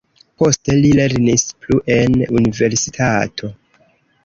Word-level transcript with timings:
Poste 0.43 0.77
li 0.77 0.89
lernis 0.99 1.43
plu 1.65 1.79
en 1.97 2.17
universitato. 2.41 3.53